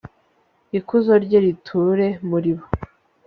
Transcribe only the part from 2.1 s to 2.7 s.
muri bo